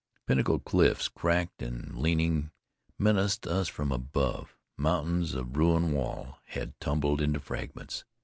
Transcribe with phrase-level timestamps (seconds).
[0.25, 2.49] Pinnacled cliffs, cracked and leaning,
[2.97, 4.57] menaced us from above.
[4.75, 8.03] Mountains of ruined wall had tumbled into fragments.